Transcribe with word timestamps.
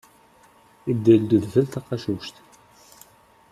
Idel-d 0.91 1.31
udfel 1.37 1.65
taqacuct. 1.67 2.35